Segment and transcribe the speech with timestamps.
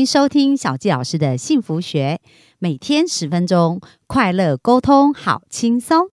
[0.00, 2.20] 迎收听小纪老师的幸福学，
[2.58, 6.08] 每天十分钟，快乐沟通，好轻松。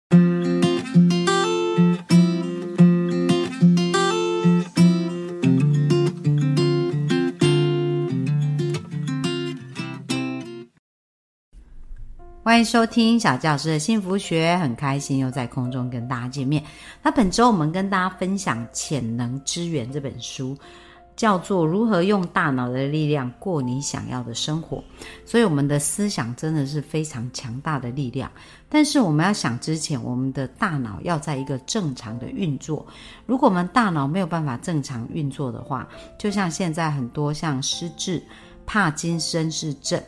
[12.43, 16.61] 欢迎收听小教师的幸福学，很开心又在空中跟大家见面。
[17.01, 20.57] 那本周我们跟大家分享《潜能之源》这本书，
[21.17, 24.81] 叫做如何用大脑的力量过你想要的生活。
[25.25, 28.31] 所以我们的思想真的是非常强大的力量，
[28.69, 32.85] 但是我们要想之前，我们的大脑要在一个正常的运作。
[33.25, 35.85] 如果我们大脑没有办法正常运作的话，
[36.17, 38.23] 就像现在很多像失智、
[38.65, 40.01] 帕金森氏症。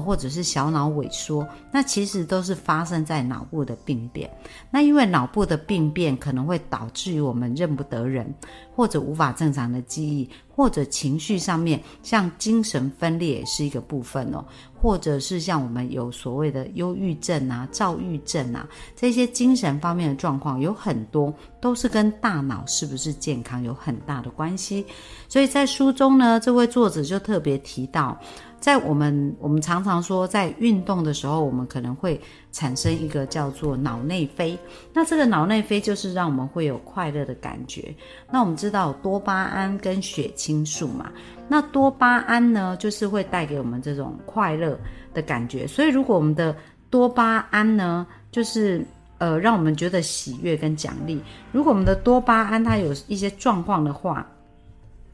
[0.00, 4.30] 或者是小脑萎缩，那其实都是发生在脑部的病变。
[4.70, 8.32] 那因为脑部的病变可能会导致于我们认不得人，
[8.74, 14.44] 或者无法正常的记忆，或者情绪上面，像精神分裂也是一个部分哦。
[14.84, 24.84] 或者是像我们有所谓的忧郁症啊、躁郁症啊这些精神方面的状况，有很多都是跟大脑是不是健康有很大的关系。
[25.26, 28.20] 所以在书中呢，这位作者就特别提到。
[28.64, 32.18] 在我们我们常常说，在运动的时候，我们可能会
[32.50, 34.58] 产生一个叫做脑内啡。
[34.90, 37.94] 那这个脑内啡就是让我们会有快乐的感觉。
[38.30, 41.12] 那我们知道多巴胺跟血清素嘛，
[41.46, 44.80] 那多巴胺呢，就是会带给我们这种快乐
[45.12, 45.66] 的感觉。
[45.66, 46.56] 所以如果我们的
[46.88, 48.82] 多巴胺呢，就是
[49.18, 51.22] 呃让我们觉得喜悦跟奖励。
[51.52, 54.26] 如果我们的多巴胺它有一些状况的话，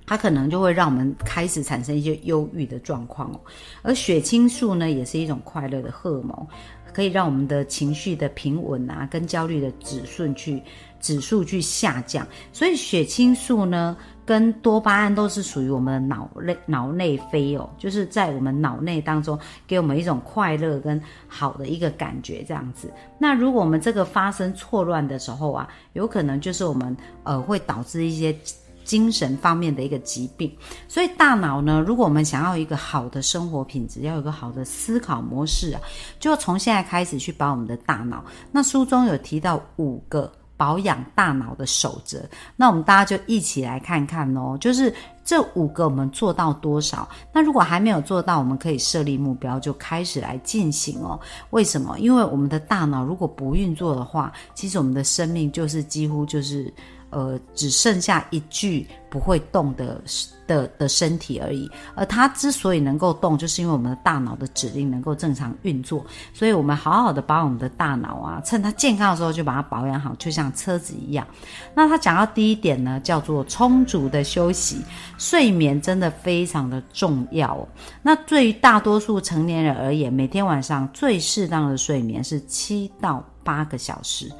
[0.06, 3.40] 它可能就会让我们开始产生一些忧郁的状况哦，
[3.82, 6.46] 而血清素呢，也是一种快乐的荷尔蒙，
[6.92, 10.60] 可以让我们的情绪的平稳啊，跟焦虑的指数去
[11.00, 12.26] 指数去下降。
[12.52, 22.92] 所以血清素呢，跟多巴胺都是属于我们的脑内脑内啡哦，就是在我们脑内当中给我们一种快乐跟好的一个感觉这样子。
[23.16, 28.36] 那如果我们这个发生错乱的时候啊，有可能就是我们呃会导致一些。
[28.84, 30.50] 精神方面的一个疾病，
[30.88, 35.80] 所以大脑呢，如果我们想要一个好的生活品质，要有个好的思考模式啊，
[36.18, 38.24] 就要从现在开始去把我们的大脑。
[38.50, 42.22] 那书中有提到五个保养大脑的守则，
[42.56, 44.58] 那我们大家就一起来看看哦。
[44.60, 44.92] 就是
[45.24, 47.08] 这五个我们做到多少？
[47.32, 51.18] 那如果还没有做到，我们可以设立目标，就开始来进行哦。
[51.50, 51.98] 为什么？
[51.98, 56.72] 因为我们的大脑如果不运作的话，其实我们的生命就是几乎就是。
[57.10, 60.00] 呃，只剩下一具不会动的
[60.46, 61.68] 的的身体而已。
[61.94, 66.04] 而它之所以能够动，就是因为我们的大脑的指令能够正常运作。
[66.32, 71.26] 所以，我们好好的把我们的大脑啊，趁它健康的时候就把它保养好，就像车子一样。
[71.74, 74.80] 那他讲到第一点呢，叫做充足的休息，
[75.18, 77.66] 睡眠真的非常的重要。
[78.02, 84.30] 那对于大多数成年人而言，每天晚上最适当的睡眠是七到八个小时。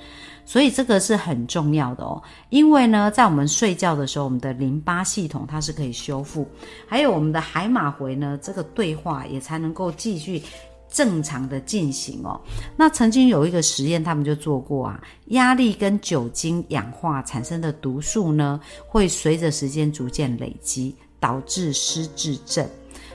[0.50, 6.44] 所以这个是很重要的哦，因为呢，在我们睡觉的时候，我们的淋巴系统它是可以修复，
[6.88, 10.42] 还有我们的海马回呢，这个对话也才能够继续
[10.90, 12.40] 正常的进行哦。
[12.76, 18.58] 那曾经有一个实验，他们就做过啊，压力跟酒精氧化产生的毒素呢，
[18.88, 22.66] 会随着时间逐渐累积，导致失智症。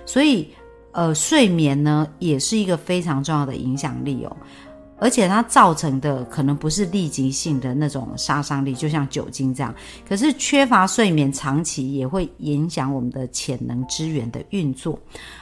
[0.05, 0.47] 所以，
[0.93, 4.37] 呃，睡眠呢，也是一个非常重要的影响力哦。
[4.97, 9.73] 而且它造成的可能不是立即性的那种杀伤力，就像酒精这样。
[10.07, 14.97] 可是缺乏睡眠，长期也会影响我们的潜能资源的运作。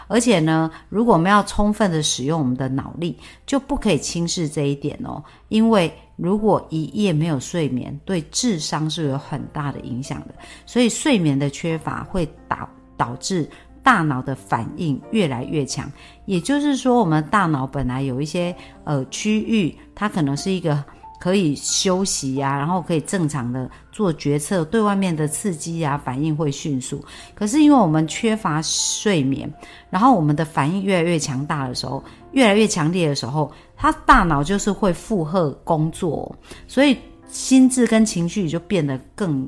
[0.08, 5.24] 而且呢，如果我们要充分的使用我们的脑力，就不可以轻视这一点哦。
[5.50, 10.34] 因为如果一夜没有睡眠，对智商是有很大的影响的。
[10.66, 13.48] 所以睡眠的缺乏会导导致。
[13.84, 15.92] 大脑的反应越来越强，
[16.26, 18.56] 也就是说，我们大脑本来有一些
[18.86, 20.82] 呃区域，它可能是一个
[21.20, 27.04] 可以休息呀，然后可以正常的做决策，对外面的刺激呀反应会迅速。
[27.36, 29.54] 可是因为我们缺乏睡眠，
[29.90, 32.02] 然后我们的反应越来越强大的时候，
[32.32, 36.34] 越来越强烈的时候，它大脑就是会负荷工作，
[36.70, 36.98] 所以
[37.28, 39.46] 心智跟情绪就变得更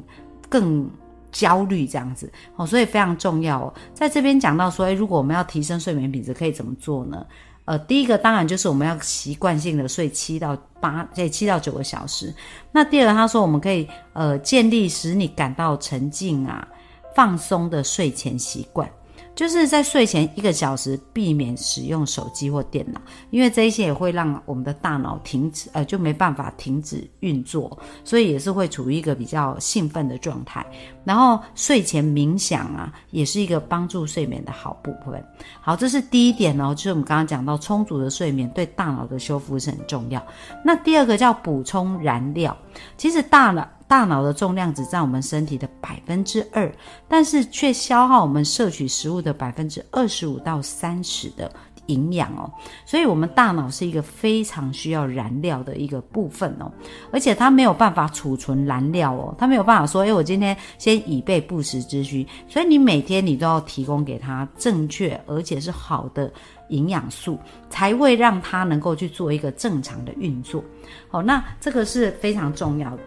[0.49, 0.89] 更。
[1.35, 3.73] 焦虑这样子哦，所以非常重要哦。
[3.93, 7.25] 在这边讲到说，诶，如果我们要提升睡眠品质，可以怎么做呢？
[7.65, 12.33] 呃，第一个当然就是我们要习惯性的睡七到八，这七到九个小时。
[12.71, 16.65] 那第二，他说我们可以呃建立使你感到沉静啊、
[17.13, 18.89] 放松的睡前习惯。
[19.35, 23.01] 就是在睡前一个小时避免使用手机或电脑，
[23.31, 30.65] 因为这一些也会让我们的大脑停止，呃，就没办法停止运作，所以也是会处于一个比较兴奋的状态。
[31.03, 35.23] 然后睡前冥想啊，也是一个帮助睡眠的好部分。
[35.59, 40.25] 好，这是第一点哦，就是我们刚刚讲到充足的睡眠对大脑的修复是很重要。
[40.63, 42.55] 那第二个叫补充燃料，
[42.97, 43.67] 其实大脑。
[43.95, 46.69] 大脑的重量只占我们身体的百分之二，
[47.07, 51.49] 但是却消耗我们摄取食物的百分之二十五到三十的
[51.85, 52.51] 营养哦。
[52.85, 56.69] 所以，我们大脑是一个非常需要燃料的一个部分哦，
[57.09, 62.27] 而且它没有办法储存燃料哦，它没有办法说，哎，我今天先以备不时之需。
[62.49, 66.29] 所以，你每天你都要提供给它正确而且是好的
[66.67, 67.39] 营养素，
[67.69, 70.61] 才会让它能够去做一个正常的运作。
[71.07, 72.99] 好，那这个是非常重要的。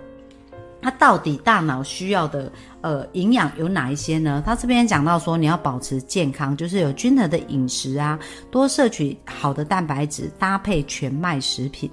[0.80, 4.42] 它到底大脑需要的呃营养有哪一些呢？
[4.46, 8.18] 它这边讲到说，你要保持健康，就是有均衡的饮食啊，
[8.50, 11.90] 多摄取好的蛋白质，搭配全麦食品。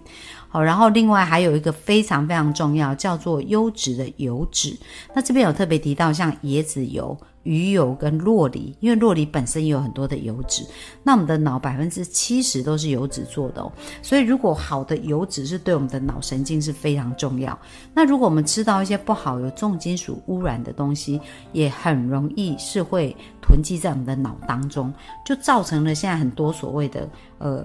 [0.56, 4.74] 好，然后另外还有一个非常非常重要，叫做优质的油脂。
[5.14, 7.18] 那这边有特别提到，像椰子油。
[7.44, 10.66] 鱼油跟洛梨，因为洛梨本身也有很多的油脂，
[11.04, 13.72] 那我们的脑百分之七十都是油脂做的哦，
[14.02, 17.56] 所以如果好的油脂是对我们的脑神经是非常重要。
[17.94, 21.22] 那如果我们吃到一些不好有重金属污染的东西，
[21.52, 24.92] 也很容易是会囤积在我们的脑当中，
[25.24, 27.08] 就造成了现在很多所谓的
[27.38, 27.64] 呃。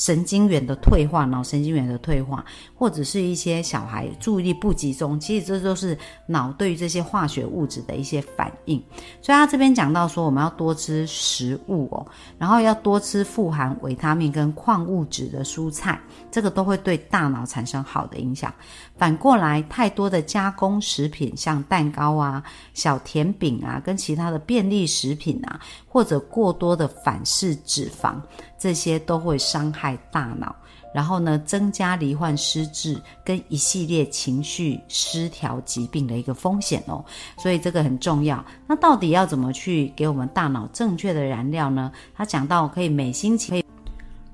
[0.00, 2.42] 神经元的退化，脑神经元的退化，
[2.74, 8.82] 或者是一些小孩注意力不集中，其实这都是脑对于这些化学物质的一些反应。
[9.20, 12.06] 所以他这边讲到说，我们要多吃食物哦，
[12.38, 16.00] 然后要多吃富含维他命跟矿物质的蔬菜，
[16.30, 18.50] 这个都会对大脑产生好的影响。
[18.96, 22.42] 反过来，太多的加工食品，像蛋糕啊、
[22.72, 28.14] 小甜饼啊，跟其他的便利食品啊，或者过多的反式脂肪。
[28.60, 30.54] 这些都会伤害大脑，
[30.94, 37.02] 然后呢，增加罹患失智跟一系列情绪失调疾病的一个风险哦。
[37.38, 38.44] 所以这个很重要。
[38.66, 41.90] 那到底要怎么去给我们大脑正确的燃料呢？
[42.14, 43.64] 他讲到可以每星期可以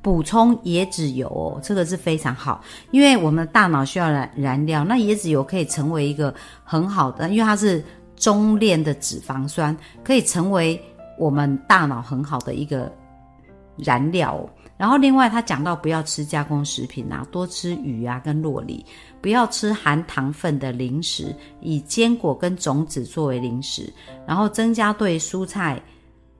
[0.02, 4.82] 补充椰子油哦，这个是非常好，因为我们的大脑需要燃燃料。
[4.82, 6.34] 那椰子油可以成为一个
[6.64, 7.84] 很好的，因为它是
[8.16, 10.82] 中链的脂肪酸，可以成为
[11.16, 12.92] 我们大脑很好的一个。
[13.76, 18.84] 燃料，然后另外他讲到不要吃加工食品啊，多吃鱼啊跟洛梨，
[19.20, 23.92] 不要吃含糖分的零食，以坚果跟种子作为零食，
[24.26, 25.80] 然后增加对蔬菜。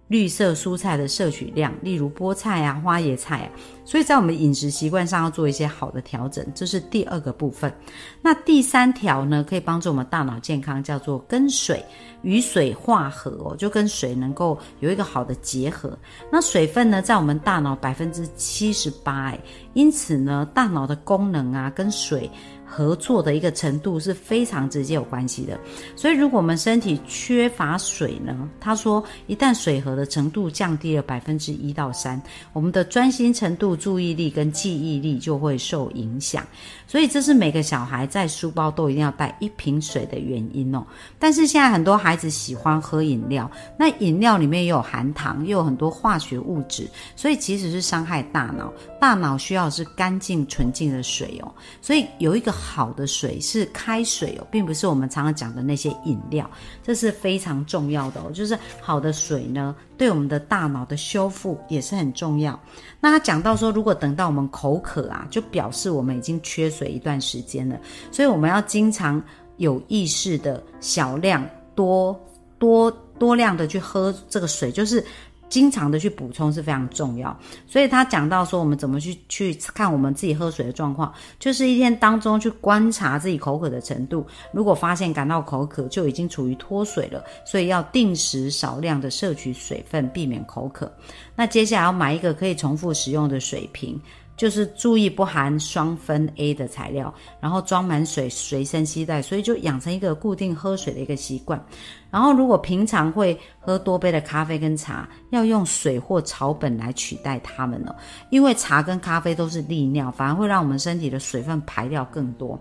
[0.08, 3.50] 绿色蔬菜的摄取量，例如菠菜啊、花椰菜啊，
[3.84, 7.72] 所以在我们饮食习惯上要做一些好的调整，这是第二个部分。
[8.22, 11.84] 那第三条呢，可以帮助我们大脑健康，叫做跟水
[12.22, 15.98] 与水化合哦，就跟水能够有一个好的结合。
[16.30, 19.34] 那水分呢，在我们大脑百分之七十八，
[19.74, 22.30] 因此呢，大脑的功能啊，跟水。
[22.66, 25.58] 合作的一个程度是非常直接有关系的，
[25.94, 32.20] 所以如果我们身体缺乏水呢，他说一旦水合的程度降低了百分之一到三，
[32.52, 36.44] 我们的专心程度、注意力跟记忆力就会受影响。
[36.88, 40.84] 所以这是每个小孩在书包都一定要带一瓶水的原因哦。
[41.18, 48.72] 但是现在很多孩子喜欢喝饮料，那饮料里面也有含糖，又有很多化学物质，所以其实是伤害大脑。
[49.00, 51.52] 大脑需要是干净纯净的水哦。
[51.80, 56.50] 所以有一个好的水是开水哦，并不是我们常常讲的那些饮料，
[56.82, 58.30] 这是非常重要的哦。
[58.32, 59.76] 就是好的水呢。
[59.98, 62.58] 对我们的大脑的修复也是很重要。
[63.00, 67.78] 那他讲到说，如果等到我们口渴啊，就表示我们已经缺水一段时间了。
[68.10, 69.22] 所以我们要经常
[69.58, 72.18] 有意识的小量、多
[72.58, 75.04] 多多量的去喝这个水，就是。
[75.48, 77.36] 经常的去补充是非常重要，
[77.66, 90.92] 所以他讲到说，我们怎么去去看我们自己喝水的状况，就是一天当中去观察自己口渴的程度，如果发现感到口渴，就已经处于脱水了，所以要定时少量的摄取水分，避免口渴。
[91.34, 94.00] 那接下来要买一个可以重复使用的水瓶。
[94.36, 101.64] 就是注意不含双酚 A 的材料，然后装满水随身携带，所以就养成一个固定喝水的一个习惯。
[102.10, 107.94] 然后如果平常会喝多杯的咖啡跟茶，要用水或草本来取代它们哦，
[108.30, 112.58] 因为茶跟咖啡都是利尿，反而会让我们身体的水分排掉更多。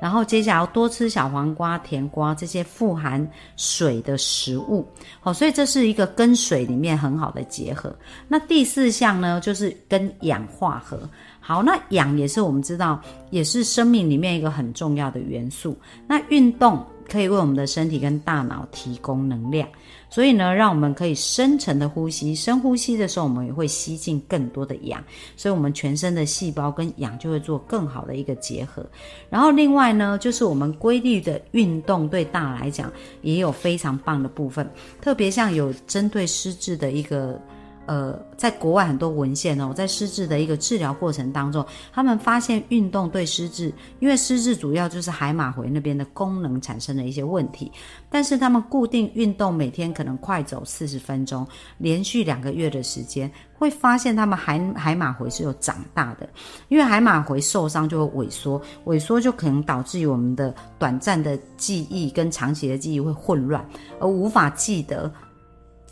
[0.00, 3.26] 然后接下来要多吃小黄瓜、甜瓜这些富含
[3.56, 4.86] 水的食物，
[5.20, 7.94] 好，所以这是一个跟水里面很好的结合。
[8.28, 11.00] 那第四项呢，就是跟氧化合。
[11.40, 13.00] 好，那氧也是我们知道，
[13.30, 15.74] 也是生命里面一个很重要的元素。
[16.06, 19.68] 那运动可以为我们的身体跟大脑提供能量，
[20.10, 22.34] 所以呢，让我们可以深层的呼吸。
[22.34, 25.02] 深呼吸的时候，我们也会吸进更多的氧，
[25.36, 28.84] 所以我们全身的细胞跟氧就会做更好的一个结合。
[29.30, 34.68] 然后另外呢，就是我们规律的运动对大脑来讲也有非常棒的部分，
[35.00, 37.40] 特别像有针对失智的一个。
[37.88, 47.72] 呃，在国外很多文献哦，在失智的一个治疗过程当中，他们发现运动对失智，因为失智主要就是海马回那边的功能产生了一些问题，
[48.10, 56.28] 但是他们固定运动，每天可能快走四十分钟，连续两个月的时间，会发现他们海海马回是有长大的，
[56.68, 63.66] 因为海马回受伤就会萎缩，萎缩就可能导致于我们的短暂的记忆跟长期的记忆会混乱，
[63.98, 65.10] 而无法记得。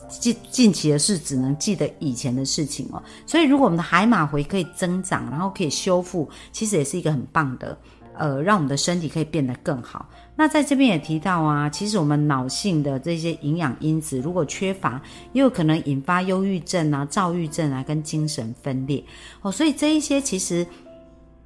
[0.09, 7.79] 近近期的事只能记得以前的事情哦，所以如果我们的海马回可以增长，然后可以修复，其实也是一个很棒的，
[8.15, 10.09] 呃，让我们的身体可以变得更好。
[10.37, 15.01] 那在这边也提到啊，其实我们脑性的这些营养因子如果缺乏，
[15.33, 19.03] 也有可能引发忧郁症啊、躁郁症啊跟精神分裂
[19.43, 20.67] 哦，所以这一些其实。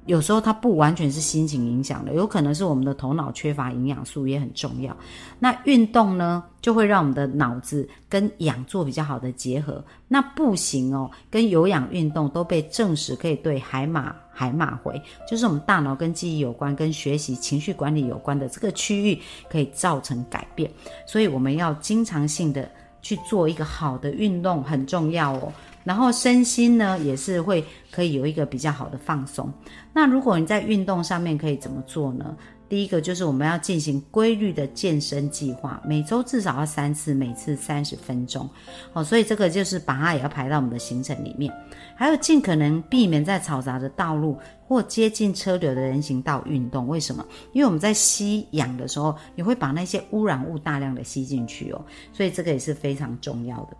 [0.05, 4.95] 有时候它不完全是心情影响的，有可能是我们的头脑缺乏营养素也很重要。
[5.37, 9.83] 那运动呢，就会让我们的脑子跟氧做比较好的结合。
[10.07, 20.69] 那步行哦，跟有氧运动都被证实可以对海马海马回，就是我们大脑跟记忆有关、跟学习、情绪管理有关的这个区域，可以造成改变。
[21.05, 22.69] 所以我们要经常性的
[23.03, 25.53] 去做一个好的运动，很重要哦。
[25.83, 29.51] 然后身心呢，也是会可以有一个比较好的放松。
[29.93, 32.35] 那如果你在运动上面可以怎么做呢？
[32.69, 38.49] 第一个就是我们要进行规律的健身计划，每周至少要三次，每次三十分钟。
[38.93, 41.53] 哦，所以这个就是把它也要排到我们的行程里面。
[41.97, 46.87] 还有尽可能避免在嘈杂的道路或接近车流的人行道运动。
[46.87, 47.25] 为什么？
[47.51, 51.85] 因为我们在吸氧的时候，也会把那些污染物大量的吸进去哦。
[52.13, 53.75] 所以这个也是非常重要的。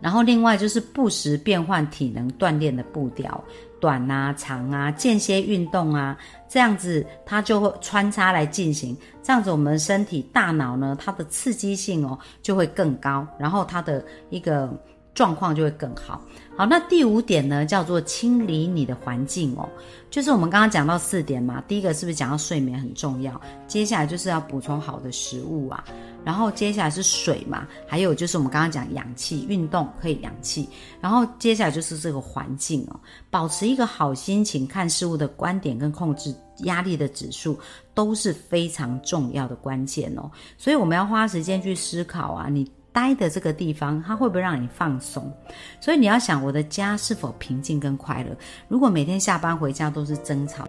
[0.00, 3.42] 然后另外就是不时变换体能锻炼的步调，
[3.80, 6.16] 短啊、长啊，间歇运动啊，
[6.48, 8.96] 这样子它就会穿插来进行。
[9.22, 14.70] 这样子我们身体、大脑呢，它的刺激性哦就会更高，然后它的一个
[15.16, 16.22] 状况就会更好。
[16.56, 19.68] 好，那第五点呢，叫做清理你的环境哦，
[20.10, 23.38] 就是我们刚刚讲到四点嘛，第一个是不是讲到睡眠很重要？
[23.66, 25.84] 接下来就是要补充好的食物啊。
[26.24, 30.68] 然后接下来是水嘛，还有就是我们刚刚讲氧气，运动可以氧气。
[31.00, 32.98] 然后接下来就是这个环境哦，
[33.30, 37.58] 保持一个好心情，看事物的观点跟控制压力的指数
[37.94, 40.28] 都是非常重要的关键哦。
[40.58, 45.30] 所以我们要花时间去思考啊，你待的这个地方它会不会让你放松？
[45.78, 48.34] 所以你要想，我的家是否平静跟快乐？
[48.68, 50.66] 如果每天下班回家都是争吵。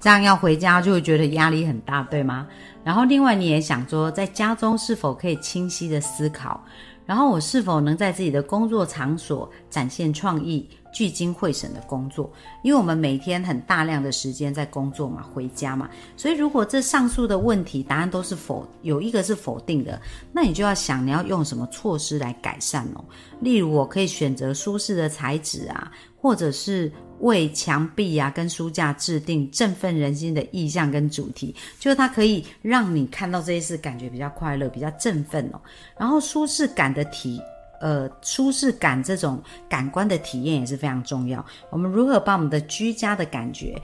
[0.00, 2.48] 这样要回家就会觉得压力很大，对吗？
[2.82, 6.60] 然后另外你也想说，在家中是否可以清晰的思考？
[7.06, 12.32] 然后我是否能在自己的工作场所展现创意、聚精会神的工作？
[12.62, 20.00] 因为我们每天很大量的时间在工作嘛，回家嘛，所以如果这上述的问题答案都是否有一个是否定的，
[20.32, 23.04] 那你就要想你要用什么措施来改善哦。
[23.40, 25.92] 例如，我可以选择舒适的材质啊。
[26.24, 26.90] 或者是
[27.24, 35.60] 为墙壁啊跟书架制定振奋人心的意象跟主题，就是它可以让你看到这些事感觉比较快乐、比较振奋哦。
[35.98, 37.40] 然后舒适感的体，
[37.80, 41.44] 呃，舒适感这种感官的体验也是非常重要。
[41.70, 43.80] 我们如何把我们的居家的感觉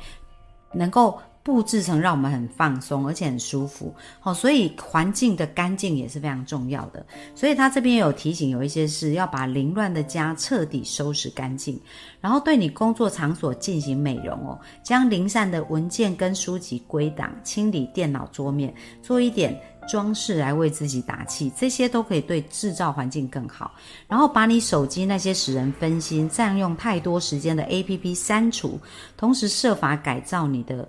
[0.72, 1.20] 能够？
[1.42, 7.04] 布置成让我们很放松，而且很舒服，好，所以环境的干净也是非常重要的。
[7.34, 11.80] 所以他这边有提醒，有一些是要把凌乱的家彻底收拾干净，
[12.20, 23.72] 然后对你工作场所进行美容哦，将零散的文件跟书籍归档，清理电脑桌面，做一点装饰来为自己打气，这些都可以对制造环境更好。
[24.06, 28.78] 然后把你手机那些使人分心、占用太多时间的 APP 删除，
[29.16, 30.86] 同时设法改造你的。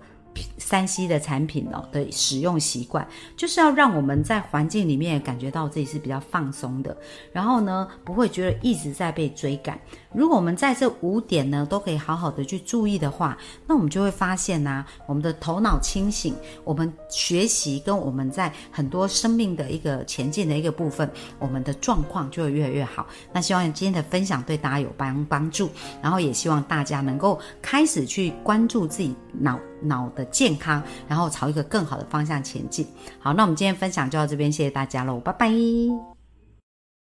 [0.58, 6.96] 三 C 的产品哦的使用习惯，就是要让我们在环境里面感觉到自己是比较放松的，
[7.34, 9.80] 然后呢不会觉得一直在被追赶。
[10.14, 16.34] 如果我们在这五点呢都可以好好的去注意的话，那我们就会发现呢，我们的头脑清醒，
[16.64, 21.10] 我们学习跟我们在很多生命的一个前进的一个部分，
[21.40, 23.08] 我们的状况就会越来越好。
[23.34, 25.70] 那希望今天的分享对大家有帮帮助，
[26.02, 29.60] 然后也希望大家能够开始去关注自己脑。
[29.82, 32.86] 脑的健康，然后朝一个更好的方向前进。
[33.20, 36.11] 好，那我们今天分享就到这边，谢谢大家喽，拜拜。